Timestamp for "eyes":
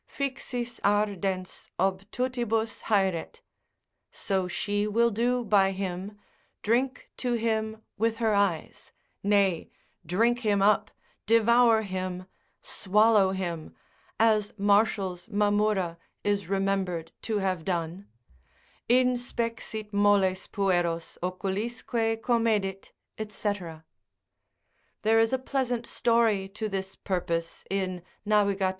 8.33-8.93